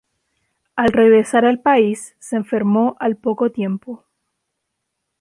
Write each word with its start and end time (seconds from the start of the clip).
Al 0.75 0.93
regresar 0.93 1.45
al 1.45 1.59
país, 1.59 2.15
se 2.17 2.35
enfermó 2.35 2.97
al 2.99 3.17
poco 3.17 3.51
tiempo. 3.51 4.03